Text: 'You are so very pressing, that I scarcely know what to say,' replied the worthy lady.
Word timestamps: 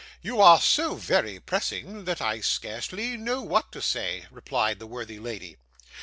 'You 0.23 0.41
are 0.41 0.59
so 0.59 0.95
very 0.95 1.39
pressing, 1.39 2.05
that 2.05 2.21
I 2.23 2.39
scarcely 2.39 3.15
know 3.17 3.43
what 3.43 3.71
to 3.73 3.83
say,' 3.83 4.25
replied 4.31 4.79
the 4.79 4.87
worthy 4.87 5.19
lady. 5.19 5.57